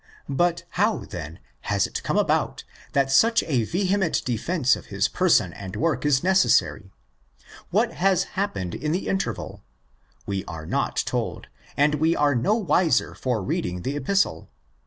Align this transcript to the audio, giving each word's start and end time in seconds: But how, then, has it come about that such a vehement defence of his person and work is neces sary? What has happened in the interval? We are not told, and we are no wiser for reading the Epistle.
But 0.29 0.63
how, 0.81 1.05
then, 1.05 1.37
has 1.69 1.85
it 1.85 2.01
come 2.01 2.17
about 2.17 2.63
that 2.93 3.11
such 3.11 3.43
a 3.45 3.63
vehement 3.65 4.25
defence 4.25 4.75
of 4.75 4.87
his 4.87 5.07
person 5.07 5.53
and 5.53 5.75
work 5.75 6.07
is 6.07 6.21
neces 6.21 6.55
sary? 6.57 6.91
What 7.69 7.91
has 7.93 8.23
happened 8.33 8.73
in 8.73 8.93
the 8.93 9.07
interval? 9.07 9.61
We 10.25 10.43
are 10.45 10.65
not 10.65 10.95
told, 11.05 11.49
and 11.77 11.93
we 12.01 12.15
are 12.15 12.33
no 12.33 12.55
wiser 12.55 13.13
for 13.13 13.43
reading 13.43 13.83
the 13.83 13.95
Epistle. 13.95 14.49